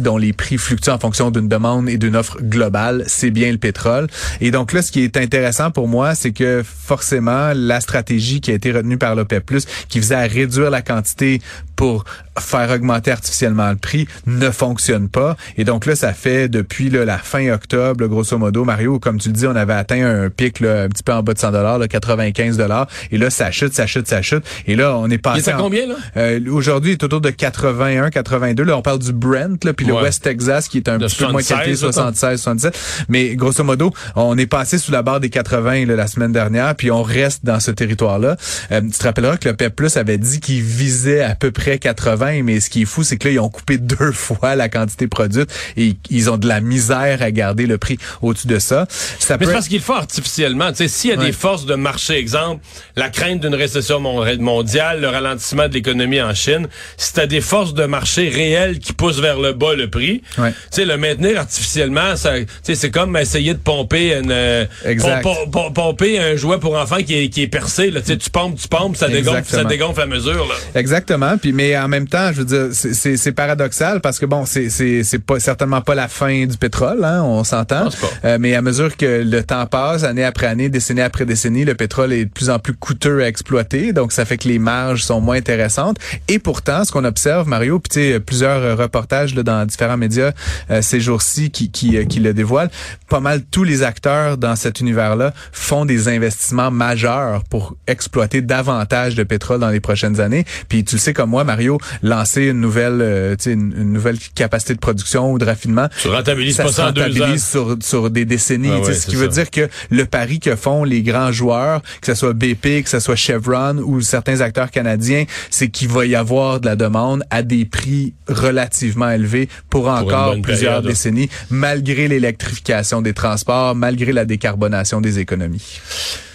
dont 0.00 0.16
les 0.18 0.32
prix 0.32 0.58
fluctuent 0.58 0.90
en 0.90 0.98
fonction 0.98 1.30
d'une 1.30 1.48
demande 1.48 1.88
et 1.88 1.98
d'une 1.98 2.16
offre 2.16 2.38
globale, 2.42 3.04
c'est 3.06 3.30
bien 3.30 3.50
le 3.52 3.58
pétrole. 3.58 4.06
Et 4.40 4.50
donc 4.50 4.72
là, 4.72 4.82
ce 4.82 4.90
qui 4.92 5.02
est 5.02 5.16
intéressant 5.16 5.70
pour 5.70 5.88
moi, 5.88 6.14
c'est 6.14 6.32
que 6.32 6.62
forcément, 6.64 7.52
la 7.54 7.80
stratégie 7.80 8.40
qui 8.40 8.50
a 8.50 8.54
été 8.54 8.72
retenue 8.72 8.98
par 8.98 9.14
l'OPEP+, 9.14 9.44
qui 9.88 10.00
visait 10.00 10.14
à 10.14 10.22
réduire 10.26 10.70
la 10.70 10.82
quantité 10.82 11.40
pour 11.76 12.04
faire 12.38 12.70
augmenter 12.70 13.10
artificiellement 13.12 13.70
le 13.70 13.76
prix, 13.76 14.08
ne 14.26 14.50
fonctionne 14.50 15.08
pas. 15.08 15.36
Et 15.56 15.64
donc 15.64 15.86
là, 15.86 15.94
ça 15.94 16.12
fait 16.12 16.48
depuis 16.48 16.90
là, 16.90 17.04
la 17.04 17.18
fin 17.18 17.50
octobre, 17.52 18.00
là, 18.02 18.08
grosso 18.08 18.36
modo, 18.38 18.64
Mario, 18.64 18.98
comme 18.98 19.18
tu 19.18 19.28
le 19.28 19.34
dis, 19.34 19.46
on 19.46 19.54
avait 19.56 19.74
atteint 19.74 20.04
un 20.24 20.28
pic 20.30 20.60
là, 20.60 20.82
un 20.82 20.88
petit 20.88 21.02
peu 21.02 21.12
en 21.12 21.22
bas 21.22 21.34
de 21.34 21.38
100 21.38 21.52
dollars, 21.52 21.78
95 21.88 22.56
dollars. 22.56 22.86
Et 23.12 23.18
là, 23.18 23.30
ça 23.30 23.50
chute, 23.50 23.74
ça 23.74 23.86
chute, 23.86 24.08
ça 24.08 24.22
chute. 24.22 24.44
Et 24.66 24.74
là, 24.76 24.96
on 24.96 25.08
est 25.10 25.14
Il 25.14 25.20
passé 25.20 25.50
est 25.50 25.52
à 25.52 25.58
en- 25.58 25.62
combien, 25.62 25.86
là? 25.86 25.94
euh, 26.16 26.40
Aujourd'hui, 26.50 26.92
il 26.92 26.94
est 26.94 27.04
autour 27.04 27.20
de 27.20 27.30
81, 27.30 28.10
82. 28.10 28.64
Là, 28.64 28.76
on 28.76 28.82
parle 28.82 28.98
du 28.98 29.12
Brent, 29.12 29.64
là, 29.68 29.74
puis 29.74 29.86
le. 29.86 29.94
West 29.94 30.22
Texas 30.22 30.68
qui 30.68 30.78
est 30.78 30.88
un 30.88 30.98
De 30.98 31.06
petit 31.06 31.16
peu 31.16 31.24
moins 31.26 31.40
76, 31.42 31.80
qualité, 31.80 31.86
là, 31.86 31.92
76, 31.92 32.40
77. 32.42 32.78
Mais 33.08 33.36
grosso 33.36 33.62
modo, 33.64 33.92
on 34.16 34.36
est 34.38 34.46
passé 34.46 34.78
sous 34.78 34.92
la 34.92 35.02
barre 35.02 35.20
des 35.20 35.30
80 35.30 35.86
là, 35.86 35.96
la 35.96 36.06
semaine 36.06 36.32
dernière, 36.32 36.74
puis 36.74 36.90
on 36.90 37.02
reste 37.02 37.44
dans 37.44 37.60
ce 37.60 37.70
territoire-là. 37.70 38.36
Euh, 38.72 38.80
tu 38.80 38.90
te 38.98 39.02
rappelleras 39.04 39.36
que 39.36 39.48
le 39.48 39.56
PEP 39.56 39.74
Plus 39.76 39.96
avait 39.96 40.18
dit 40.18 40.40
qu'il 40.40 40.62
visait 40.62 41.22
à 41.22 41.34
peu 41.34 41.50
près 41.50 41.78
80, 41.78 42.42
mais 42.42 42.60
ce 42.60 42.70
qui 42.70 42.82
est 42.82 42.86
fou, 42.86 43.02
c'est 43.04 43.16
que 43.16 43.28
là, 43.28 43.34
ils 43.34 43.40
ont 43.40 43.48
coupé 43.48 43.78
deux 43.78 44.12
fois 44.12 44.54
la 44.56 44.68
quantité 44.68 45.06
produite 45.08 45.50
et 45.76 45.96
ils 46.10 46.30
ont 46.30 46.36
de 46.38 46.48
la 46.48 46.60
misère 46.60 47.22
à 47.22 47.30
garder 47.30 47.66
le 47.66 47.78
prix 47.78 47.98
au-dessus 48.22 48.46
de 48.46 48.58
ça. 48.58 48.86
Ça 49.18 49.34
Mais 49.34 49.38
peut 49.38 49.46
c'est 49.46 49.52
parce 49.52 49.68
qu'il 49.68 49.78
le 49.78 49.82
fait 49.84 49.92
artificiellement. 49.92 50.70
Tu 50.70 50.76
sais, 50.78 50.88
s'il 50.88 51.10
y 51.10 51.12
a 51.12 51.16
Ouais. 51.18 51.26
des 51.26 51.32
forces 51.32 51.66
de 51.66 51.74
marché, 51.74 52.16
exemple, 52.16 52.62
la 52.96 53.08
crainte 53.10 53.40
d'une 53.40 53.54
récession 53.54 53.98
mon- 54.00 54.24
mondiale, 54.38 55.00
le 55.00 55.08
ralentissement 55.08 55.68
de 55.68 55.74
l'économie 55.74 56.20
en 56.22 56.32
Chine, 56.34 56.68
si 56.96 57.12
t'as 57.12 57.26
des 57.26 57.40
forces 57.40 57.74
de 57.74 57.84
marché 57.84 58.28
réelles 58.28 58.78
qui 58.78 58.92
poussent 58.92 59.20
vers 59.20 59.38
le 59.40 59.47
bas 59.52 59.74
le 59.74 59.88
prix, 59.88 60.22
Ouais. 60.38 60.50
tu 60.52 60.56
sais, 60.70 60.84
le 60.84 60.96
maintenir 60.96 61.38
artificiellement, 61.40 62.16
ça, 62.16 62.32
c'est 62.62 62.90
comme 62.90 63.16
essayer 63.16 63.54
de 63.54 63.58
pomper 63.58 64.16
une, 64.18 64.30
euh, 64.30 64.64
Exact. 64.84 65.22
pom- 65.22 65.50
pom- 65.50 65.72
pomper 65.72 66.18
un 66.18 66.36
jouet 66.36 66.58
pour 66.58 66.76
enfants 66.76 67.02
qui 67.04 67.14
est, 67.18 67.28
qui 67.28 67.42
est 67.42 67.48
percé, 67.48 67.90
là. 67.90 68.00
Tu 68.00 68.08
sais, 68.08 68.16
tu 68.16 68.30
pompes, 68.30 68.56
tu 68.60 68.68
pompes, 68.68 68.96
ça 68.96 69.08
dégonfle, 69.08 69.44
ça 69.44 69.64
dégonfle 69.64 70.00
à 70.00 70.06
mesure, 70.06 70.46
là. 70.46 70.54
Exactement. 70.74 71.36
Puis 71.38 71.52
mais 71.52 71.76
en 71.76 71.88
même 71.88 72.08
temps, 72.08 72.30
je 72.32 72.38
veux 72.42 72.44
dire, 72.44 72.66
c'est- 72.72 73.32
paradoxal 73.32 74.00
parce 74.00 74.18
que 74.18 74.26
bon, 74.26 74.44
c'est 74.46 75.18
pas 75.26 75.38
certainement 75.38 75.80
pas 75.80 75.94
la 75.94 76.08
fin 76.08 76.46
du 76.46 76.56
pétrole, 76.56 77.04
hein, 77.04 77.22
on 77.22 77.44
s'entend. 77.44 77.88
Euh, 78.24 78.38
mais 78.40 78.54
à 78.54 78.62
mesure 78.62 78.96
que 78.96 79.22
le 79.24 79.42
temps 79.42 79.66
passe, 79.66 80.02
année 80.02 80.24
après 80.24 80.46
année, 80.46 80.68
décennie 80.68 81.02
après 81.02 81.24
décennie, 81.26 81.64
le 81.64 81.74
pétrole 81.74 82.12
est 82.12 82.24
de 82.24 82.30
plus 82.30 82.50
en 82.50 82.58
plus 82.58 82.74
coûteux 82.74 83.22
à 83.22 83.28
exploiter, 83.28 83.92
donc 83.92 84.12
ça 84.12 84.24
fait 84.24 84.38
que 84.38 84.48
les 84.48 84.58
marges 84.58 85.02
sont 85.04 85.20
moins 85.20 85.36
intéressantes. 85.36 85.98
Et 86.28 86.38
pourtant, 86.38 86.84
ce 86.84 86.90
qu'on 86.92 87.04
observe, 87.04 87.46
Mario, 87.48 87.78
puis 87.78 88.18
plusieurs 88.20 88.76
reportages 88.78 89.34
là, 89.38 89.42
dans 89.42 89.66
différents 89.66 89.96
médias 89.96 90.32
euh, 90.70 90.82
ces 90.82 91.00
jours-ci 91.00 91.50
qui 91.50 91.70
qui, 91.70 91.96
euh, 91.96 92.04
qui 92.04 92.20
le 92.20 92.34
dévoilent, 92.34 92.70
pas 93.08 93.20
mal 93.20 93.42
tous 93.50 93.64
les 93.64 93.82
acteurs 93.82 94.36
dans 94.36 94.56
cet 94.56 94.80
univers-là 94.80 95.32
font 95.52 95.84
des 95.84 96.08
investissements 96.08 96.70
majeurs 96.70 97.44
pour 97.50 97.76
exploiter 97.86 98.42
davantage 98.42 99.14
de 99.14 99.22
pétrole 99.22 99.60
dans 99.60 99.70
les 99.70 99.80
prochaines 99.80 100.20
années. 100.20 100.44
Puis 100.68 100.84
tu 100.84 100.96
le 100.96 101.00
sais 101.00 101.12
comme 101.12 101.30
moi, 101.30 101.44
Mario, 101.44 101.78
lancer 102.02 102.46
une 102.46 102.60
nouvelle, 102.60 103.00
euh, 103.00 103.36
une, 103.46 103.74
une 103.76 103.92
nouvelle 103.92 104.18
capacité 104.34 104.74
de 104.74 104.78
production 104.78 105.32
ou 105.32 105.38
de 105.38 105.44
raffinement, 105.44 105.88
Tu 106.00 106.08
rentabilises 106.08 106.56
ça 106.56 106.64
pas 106.64 106.72
se 106.72 106.80
rentabilise 106.80 107.44
sur, 107.44 107.76
sur 107.80 108.10
des 108.10 108.24
décennies. 108.24 108.70
Ah 108.72 108.80
ouais, 108.80 108.94
ce 108.94 109.06
qui 109.06 109.16
veut 109.16 109.30
ça. 109.30 109.42
dire 109.42 109.50
que 109.50 109.68
le 109.90 110.04
pari 110.04 110.40
que 110.40 110.56
font 110.56 110.84
les 110.84 111.02
grands 111.02 111.32
joueurs, 111.32 111.82
que 112.00 112.06
ce 112.06 112.14
soit 112.14 112.32
BP, 112.32 112.82
que 112.82 112.88
ce 112.88 113.00
soit 113.00 113.16
Chevron 113.16 113.78
ou 113.78 114.00
certains 114.00 114.40
acteurs 114.40 114.70
canadiens, 114.70 115.24
c'est 115.50 115.68
qu'il 115.68 115.88
va 115.88 116.06
y 116.06 116.14
avoir 116.14 116.60
de 116.60 116.66
la 116.66 116.76
demande 116.76 117.22
à 117.30 117.42
des 117.42 117.64
prix 117.64 118.14
relativement 118.28 119.10
élevés 119.10 119.27
pour 119.70 119.88
encore 119.88 120.34
plusieurs 120.42 120.74
période. 120.74 120.86
décennies, 120.86 121.28
malgré 121.50 122.08
l'électrification 122.08 123.02
des 123.02 123.12
transports, 123.12 123.74
malgré 123.74 124.12
la 124.12 124.24
décarbonation 124.24 125.00
des 125.00 125.18
économies. 125.18 125.80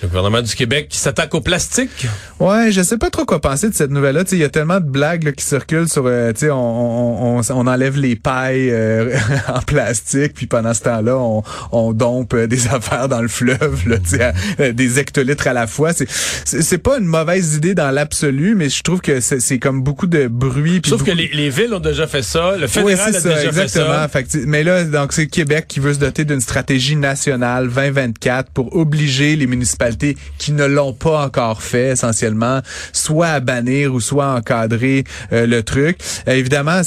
Le 0.01 0.07
gouvernement 0.09 0.41
du 0.41 0.53
Québec 0.53 0.87
qui 0.89 0.97
s'attaque 0.97 1.33
au 1.33 1.39
plastique. 1.41 2.07
Ouais, 2.39 2.71
je 2.71 2.81
sais 2.81 2.97
pas 2.97 3.09
trop 3.09 3.23
quoi 3.25 3.39
penser 3.39 3.69
de 3.69 3.73
cette 3.73 3.91
nouvelle-là. 3.91 4.25
Tu 4.25 4.31
sais, 4.31 4.35
Il 4.35 4.41
y 4.41 4.43
a 4.43 4.49
tellement 4.49 4.81
de 4.81 4.85
blagues 4.89 5.23
là, 5.23 5.31
qui 5.31 5.45
circulent 5.45 5.87
sur, 5.87 6.03
euh, 6.07 6.33
tu 6.33 6.41
sais, 6.41 6.49
on, 6.51 6.57
on, 6.57 7.39
on, 7.39 7.41
on 7.51 7.67
enlève 7.67 7.97
les 7.97 8.17
pailles 8.17 8.69
euh, 8.69 9.15
en 9.47 9.61
plastique, 9.61 10.33
puis 10.33 10.45
pendant 10.45 10.73
ce 10.73 10.81
temps-là, 10.81 11.17
on, 11.17 11.41
on 11.71 11.93
dompe 11.93 12.33
euh, 12.33 12.47
des 12.47 12.67
affaires 12.73 13.07
dans 13.07 13.21
le 13.21 13.29
fleuve, 13.29 13.87
là, 13.87 13.97
tu 13.99 14.09
sais, 14.17 14.23
à- 14.23 14.33
euh, 14.59 14.73
des 14.73 14.99
hectolitres 14.99 15.47
à 15.47 15.53
la 15.53 15.67
fois. 15.67 15.91
C'est, 15.93 16.77
pas 16.79 16.97
une 16.99 17.05
mauvaise 17.05 17.55
idée 17.55 17.73
dans 17.75 17.91
l'absolu, 17.91 18.55
mais 18.55 18.67
je 18.69 18.83
trouve 18.83 18.99
que 18.99 19.21
c'est 19.21 19.39
c'est 19.39 19.59
comme 19.59 19.81
beaucoup 19.83 20.07
de 20.07 20.27
bruit. 20.27 20.81
Sauf 20.85 21.01
que 21.03 21.05
beaucoup- 21.11 21.17
les, 21.17 21.29
les 21.33 21.49
villes 21.49 21.73
ont 21.73 21.79
déjà 21.79 22.07
fait 22.07 22.23
ça, 22.23 22.57
le 22.57 22.67
Oui, 22.83 22.93
c'est 22.97 23.13
ça, 23.13 23.29
déjà 23.29 23.51
fait 23.51 23.63
exactement. 23.63 23.93
ça. 23.93 24.07
Fait 24.07 24.27
mais 24.45 24.63
là, 24.63 24.83
donc 24.83 25.13
c'est 25.13 25.27
Québec 25.27 25.65
qui 25.67 25.79
veut 25.79 25.93
se 25.93 25.99
doter 25.99 26.25
d'une 26.25 26.41
stratégie 26.41 26.95
nationale 26.95 27.69
2024 27.69 28.49
pour 28.51 28.75
obliger 28.75 29.35
les 29.35 29.47
municipalités 29.47 30.17
qui 30.37 30.51
ne 30.51 30.65
l'ont 30.65 30.93
pas 30.93 31.25
encore 31.25 31.61
fait, 31.61 31.89
essentiellement, 31.89 32.61
soit 32.91 33.27
à 33.27 33.39
bannir 33.39 33.93
ou 33.93 33.99
soit 33.99 34.25
à 34.25 34.37
encadrer 34.37 35.03
euh, 35.31 35.45
le 35.45 35.63
truc. 35.63 35.97
Euh, 36.27 36.33
évidemment, 36.33 36.81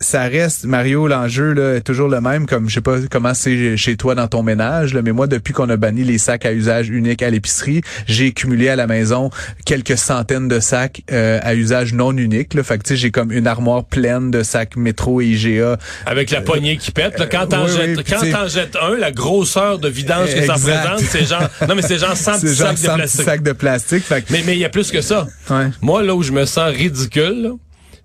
ça 0.00 0.22
reste 0.24 0.64
Mario 0.64 1.08
l'enjeu 1.08 1.52
là 1.52 1.76
est 1.76 1.80
toujours 1.80 2.08
le 2.08 2.20
même. 2.20 2.46
Comme 2.46 2.68
je 2.68 2.74
sais 2.74 2.80
pas 2.80 2.96
comment 3.10 3.34
c'est 3.34 3.76
chez 3.76 3.96
toi 3.96 4.14
dans 4.14 4.28
ton 4.28 4.42
ménage, 4.42 4.94
là, 4.94 5.02
mais 5.02 5.12
moi 5.12 5.26
depuis 5.26 5.52
qu'on 5.52 5.68
a 5.68 5.76
banni 5.76 6.04
les 6.04 6.18
sacs 6.18 6.46
à 6.46 6.52
usage 6.52 6.88
unique 6.88 7.22
à 7.22 7.30
l'épicerie, 7.30 7.82
j'ai 8.06 8.32
cumulé 8.32 8.68
à 8.68 8.76
la 8.76 8.86
maison 8.86 9.30
quelques 9.64 9.98
centaines 9.98 10.48
de 10.48 10.60
sacs 10.60 11.02
euh, 11.12 11.38
à 11.42 11.54
usage 11.54 11.94
non 11.94 12.12
unique. 12.16 12.54
Là. 12.54 12.62
Fait 12.62 12.78
que 12.78 12.84
tu 12.84 12.88
sais, 12.90 12.96
j'ai 12.96 13.10
comme 13.10 13.32
une 13.32 13.46
armoire 13.46 13.84
pleine 13.84 14.30
de 14.30 14.42
sacs 14.42 14.76
métro 14.76 15.20
et 15.20 15.26
IGA 15.44 15.78
Avec 16.06 16.30
la 16.30 16.40
poignée 16.40 16.76
qui 16.76 16.90
pète. 16.90 17.18
là, 17.18 17.26
quand 17.26 17.46
t'en 17.46 17.64
oui, 17.66 17.72
jettes, 17.76 17.98
oui, 17.98 18.04
quand 18.08 18.82
un, 18.82 18.96
la 18.96 19.10
grosseur 19.12 19.78
de 19.78 19.88
vidange 19.88 20.34
que 20.34 20.44
ça 20.46 20.54
Exact. 20.54 20.84
représente, 20.88 21.10
c'est 21.10 21.24
genre, 21.26 21.48
non 21.68 21.74
mais 21.74 21.82
c'est 21.82 21.98
genre 21.98 22.16
100 22.16 22.40
petits 22.40 22.54
genre 22.54 22.68
sacs 22.68 22.76
de 22.76 22.78
100 22.78 22.86
petits 22.86 22.96
plastique. 22.96 23.24
sacs 23.24 23.42
de 23.42 23.52
plastique. 23.52 24.04
Fait 24.04 24.22
que- 24.22 24.32
Mais 24.32 24.42
mais 24.46 24.52
il 24.54 24.58
y 24.60 24.64
a 24.64 24.68
plus 24.68 24.90
que 24.90 25.00
ça. 25.00 25.26
Ouais. 25.48 25.66
Moi 25.80 26.02
là 26.02 26.14
où 26.14 26.22
je 26.22 26.32
me 26.32 26.44
sens 26.44 26.70
ridicule, 26.72 27.52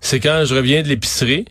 c'est 0.00 0.20
quand 0.20 0.44
je 0.44 0.54
reviens 0.54 0.82
de 0.82 0.88
l'épicerie 0.88 1.44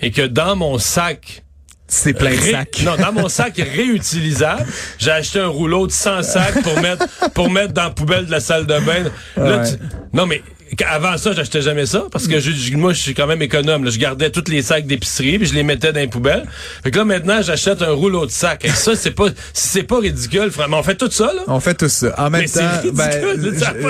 et 0.00 0.10
que 0.10 0.22
dans 0.22 0.56
mon 0.56 0.78
sac 0.78 1.42
c'est 1.90 2.12
plein 2.12 2.32
de 2.32 2.36
Ré- 2.36 2.50
sacs. 2.52 2.82
Non, 2.84 2.96
dans 2.96 3.12
mon 3.12 3.28
sac 3.30 3.54
réutilisable, 3.56 4.66
j'ai 4.98 5.10
acheté 5.10 5.40
un 5.40 5.46
rouleau 5.48 5.86
de 5.86 5.92
100 5.92 6.22
sacs 6.22 6.62
pour 6.62 6.78
mettre 6.80 7.06
pour 7.30 7.50
mettre 7.50 7.72
dans 7.72 7.84
la 7.84 7.90
poubelle 7.90 8.26
de 8.26 8.30
la 8.30 8.40
salle 8.40 8.66
de 8.66 8.78
bain. 8.80 9.04
Là, 9.36 9.58
Ouais. 9.58 9.70
tu- 9.70 9.78
non 10.12 10.26
mais 10.26 10.42
avant 10.88 11.16
ça, 11.18 11.32
j'achetais 11.32 11.62
jamais 11.62 11.86
ça 11.86 12.04
parce 12.10 12.26
que 12.26 12.40
je- 12.40 12.50
je- 12.50 12.76
moi 12.76 12.92
je 12.92 13.00
suis 13.00 13.14
quand 13.14 13.26
même 13.26 13.42
économe. 13.42 13.84
là. 13.84 13.90
Je 13.90 13.98
gardais 13.98 14.30
tous 14.30 14.50
les 14.50 14.62
sacs 14.62 14.86
d'épicerie 14.86 15.38
puis 15.38 15.46
je 15.48 15.54
les 15.54 15.62
mettais 15.62 15.92
dans 15.92 16.00
les 16.00 16.08
poubelles. 16.08 16.44
Fait 16.82 16.90
que 16.90 16.98
là 16.98 17.04
maintenant, 17.04 17.40
j'achète 17.42 17.82
un 17.82 17.90
rouleau 17.92 18.26
de 18.26 18.30
sacs. 18.30 18.64
Et 18.64 18.70
ça 18.70 18.94
c'est 18.96 19.10
pas 19.12 19.28
c'est 19.52 19.82
pas 19.82 19.98
ridicule, 20.00 20.48
vraiment. 20.48 20.78
On 20.80 20.82
fait 20.82 20.94
tout 20.96 21.10
ça 21.10 21.26
là. 21.34 21.42
On 21.46 21.60
fait 21.60 21.74
tout 21.74 21.88
ça. 21.88 22.14
En 22.18 22.30
même 22.30 22.42
Mais 22.42 22.48
temps, 22.48 22.68
ridicule, 22.82 22.92
ben, 22.92 23.10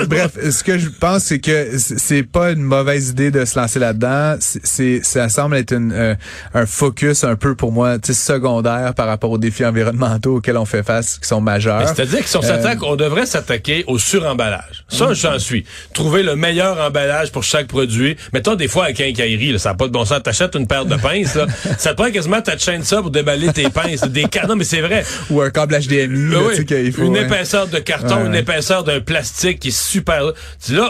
je- 0.01 0.05
bref, 0.05 0.31
ce 0.51 0.63
que 0.63 0.77
je 0.77 0.89
pense, 0.89 1.23
c'est 1.23 1.39
que 1.39 1.77
c'est 1.77 2.23
pas 2.23 2.51
une 2.51 2.61
mauvaise 2.63 3.09
idée 3.09 3.31
de 3.31 3.45
se 3.45 3.57
lancer 3.59 3.79
là-dedans. 3.79 4.35
C'est, 4.39 5.01
ça 5.03 5.29
semble 5.29 5.55
être 5.57 5.73
une, 5.73 5.91
euh, 5.91 6.15
un 6.53 6.65
focus 6.65 7.23
un 7.23 7.35
peu 7.35 7.55
pour 7.55 7.71
moi, 7.71 7.97
secondaire 8.03 8.93
par 8.93 9.07
rapport 9.07 9.31
aux 9.31 9.37
défis 9.37 9.65
environnementaux 9.65 10.35
auxquels 10.37 10.57
on 10.57 10.65
fait 10.65 10.83
face, 10.83 11.17
qui 11.19 11.27
sont 11.27 11.41
majeurs. 11.41 11.87
C'est-à-dire 11.87 12.19
que 12.19 12.29
si 12.29 12.37
on 12.37 12.41
s'attaque, 12.41 12.83
on 12.83 12.95
devrait 12.95 13.25
s'attaquer 13.25 13.83
au 13.87 13.97
suremballage. 13.97 14.83
Ça, 14.87 15.13
j'en 15.13 15.39
suis. 15.39 15.65
Trouver 15.93 16.21
le 16.23 16.35
meilleur 16.35 16.68
emballage 16.77 17.31
pour 17.31 17.43
chaque 17.43 17.67
produit. 17.67 18.15
Mettons, 18.33 18.55
des 18.55 18.67
fois, 18.67 18.85
à 18.85 18.93
quincaillerie, 18.93 19.51
là, 19.53 19.57
ça 19.59 19.69
n'a 19.69 19.75
pas 19.75 19.87
de 19.87 19.91
bon 19.93 20.05
sens. 20.05 20.21
T'achètes 20.23 20.55
une 20.55 20.67
paire 20.67 20.85
de 20.85 20.95
pinces, 21.01 21.35
là. 21.35 21.45
ça 21.77 21.91
te 21.91 22.01
prend 22.01 22.11
quasiment 22.11 22.41
ta 22.41 22.57
chaîne 22.57 22.83
ça 22.83 23.01
pour 23.01 23.11
déballer 23.11 23.51
tes 23.53 23.69
pinces. 23.69 24.01
Des 24.01 24.23
canons, 24.25 24.55
mais 24.55 24.63
c'est 24.63 24.81
vrai. 24.81 25.03
Ou 25.29 25.41
un 25.41 25.49
câble 25.49 25.75
HDMI, 25.79 26.31
là, 26.31 26.37
Oui, 26.47 26.91
faut, 26.91 27.03
une 27.03 27.13
ouais. 27.13 27.23
épaisseur 27.23 27.67
de 27.67 27.79
carton, 27.79 28.17
Ouais. 28.21 28.25
une 28.27 28.35
épaisseur 28.35 28.83
d'un 28.83 28.99
plastique 28.99 29.59
qui 29.59 29.69
est 29.69 29.77
super. 29.77 30.23
Là, 30.23 30.33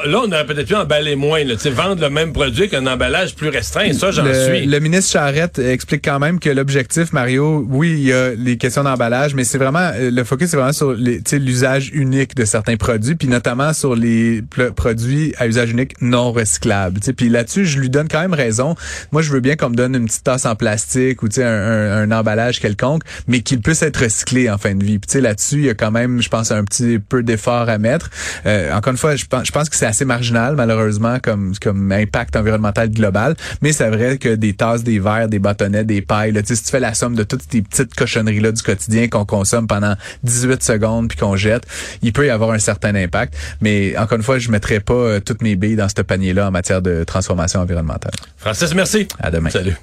là, 0.05 0.21
on 0.25 0.31
aurait 0.31 0.45
peut-être 0.45 0.67
pu 0.67 0.75
emballer 0.75 1.15
moins. 1.15 1.43
Là, 1.43 1.55
vendre 1.69 2.01
le 2.01 2.09
même 2.09 2.33
produit 2.33 2.67
qu'un 2.67 2.85
emballage 2.87 3.35
plus 3.35 3.49
restreint. 3.49 3.93
Ça, 3.93 4.11
j'en 4.11 4.23
suis. 4.33 4.65
le 4.65 4.79
ministre 4.79 5.11
Charrette 5.11 5.59
explique 5.59 6.03
quand 6.03 6.19
même 6.19 6.39
que 6.39 6.49
l'objectif, 6.49 7.13
Mario, 7.13 7.65
oui, 7.69 7.91
il 7.91 8.07
y 8.07 8.13
a 8.13 8.31
les 8.31 8.57
questions 8.57 8.83
d'emballage, 8.83 9.35
mais 9.35 9.43
c'est 9.43 9.57
vraiment 9.59 9.91
euh, 9.93 10.09
le 10.11 10.23
focus, 10.23 10.49
c'est 10.49 10.57
vraiment 10.57 10.73
sur 10.73 10.91
l'usage 10.93 11.91
unique 11.93 12.35
de 12.35 12.45
certains 12.45 12.75
produits, 12.75 13.15
puis 13.15 13.27
notamment 13.27 13.73
sur 13.73 13.95
les 13.95 14.41
produits 14.75 15.33
à 15.37 15.47
usage 15.47 15.68
non 16.01 16.31
recyclables. 16.31 16.99
tu 16.99 17.05
sais. 17.07 17.13
Puis 17.13 17.29
là-dessus, 17.29 17.65
je 17.65 17.79
lui 17.79 17.89
donne 17.89 18.07
quand 18.07 18.21
même 18.21 18.33
raison. 18.33 18.75
Moi, 19.11 19.21
je 19.21 19.31
veux 19.31 19.39
bien 19.39 19.55
qu'on 19.55 19.69
me 19.69 19.75
donne 19.75 19.95
une 19.95 20.05
petite 20.05 20.23
tasse 20.23 20.45
en 20.45 20.55
plastique 20.55 21.23
ou 21.23 21.27
un, 21.37 21.41
un- 21.43 22.01
un 22.03 22.11
emballage 22.11 22.59
quelconque, 22.59 23.03
mais 23.27 23.41
qu'il 23.41 23.59
puisse 23.61 23.81
être 23.81 23.97
recyclé 24.03 24.49
en 24.49 24.57
fin 24.57 24.75
de 24.75 24.83
vie. 24.83 24.99
Puis 24.99 25.21
là-dessus, 25.21 25.55
il 25.57 25.65
y 25.65 25.69
a 25.69 25.73
quand 25.73 25.91
même, 25.91 26.21
je 26.21 26.29
pense, 26.29 26.51
un 26.51 26.63
petit 26.63 26.99
peu 26.99 27.23
d'effort 27.23 27.69
à 27.69 27.77
mettre. 27.77 28.09
Euh, 28.45 28.73
encore 28.73 28.91
une 28.91 28.97
fois, 28.97 29.15
je 29.15 29.25
pense, 29.25 29.45
je 29.47 29.51
pense 29.51 29.69
que 29.69 29.75
c'est 29.75 29.85
assez 29.85 30.05
marginal, 30.05 30.55
malheureusement, 30.55 31.17
comme, 31.21 31.53
comme 31.61 31.91
impact 31.91 32.35
environnemental 32.35 32.89
global. 32.89 33.35
Mais 33.61 33.71
c'est 33.73 33.89
vrai 33.89 34.17
que 34.17 34.35
des 34.35 34.53
tasses, 34.53 34.83
des 34.83 34.99
verres, 34.99 35.27
des 35.29 35.39
bâtonnets, 35.39 35.83
des 35.83 36.01
pailles, 36.01 36.31
là, 36.31 36.41
si 36.43 36.61
tu 36.61 36.69
fais 36.71 36.79
la 36.79 36.93
somme 36.93 37.15
de 37.15 37.23
toutes 37.23 37.43
ces 37.51 37.61
petites 37.61 37.93
cochonneries-là 37.95 38.51
du 38.51 38.61
quotidien 38.61 39.07
qu'on 39.07 39.25
consomme 39.25 39.67
pendant 39.67 39.95
18 40.23 40.63
secondes 40.63 41.09
puis 41.09 41.17
qu'on 41.17 41.35
jette, 41.35 41.63
il 42.01 42.13
peut 42.13 42.25
y 42.25 42.29
avoir 42.29 42.51
un 42.51 42.59
certain 42.59 42.95
impact. 42.95 43.35
Mais 43.61 43.97
encore 43.97 44.17
une 44.17 44.23
fois, 44.23 44.39
je 44.39 44.49
mettrai 44.51 44.79
pas 44.79 44.93
euh, 44.93 45.19
toutes 45.19 45.41
mes 45.41 45.55
dans 45.75 45.87
ce 45.89 46.01
panier-là 46.01 46.47
en 46.47 46.51
matière 46.51 46.81
de 46.81 47.03
transformation 47.03 47.61
environnementale. 47.61 48.13
Francis, 48.37 48.73
merci. 48.73 49.07
À 49.19 49.31
demain. 49.31 49.49
Salut. 49.49 49.75